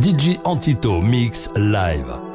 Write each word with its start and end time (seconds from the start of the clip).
DJ 0.00 0.40
Antito 0.44 1.02
Mix 1.02 1.50
Live. 1.56 2.29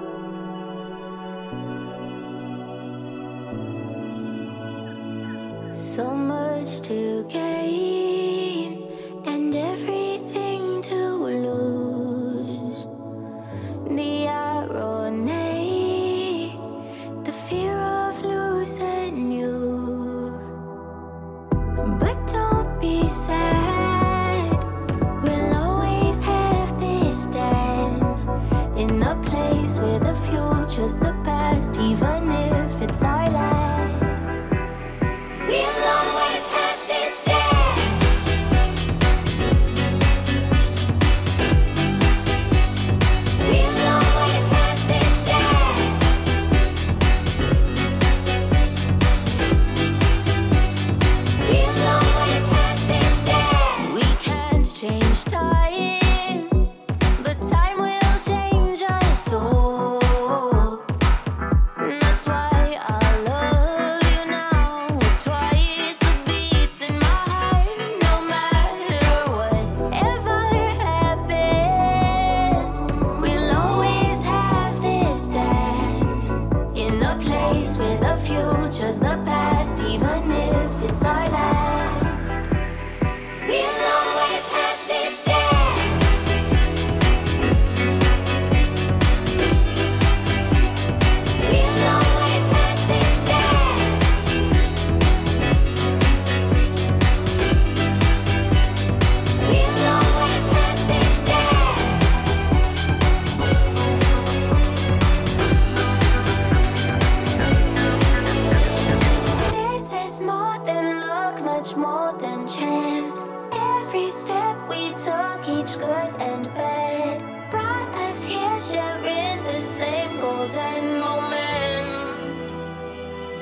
Every 114.05 114.19
step 114.19 114.69
we 114.69 114.89
took, 114.91 115.49
each 115.49 115.79
good 115.79 116.13
and 116.21 116.45
bad, 116.53 117.49
brought 117.49 117.89
us 118.05 118.23
here 118.23 118.55
sharing 118.59 119.43
the 119.45 119.59
same 119.59 120.19
golden 120.19 120.99
moment. 120.99 122.53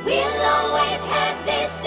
We'll 0.05 0.41
always 0.55 1.03
have 1.03 1.45
this. 1.45 1.82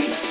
Bye. 0.00 0.29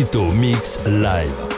Tito 0.00 0.32
Mix 0.32 0.78
Live. 0.86 1.49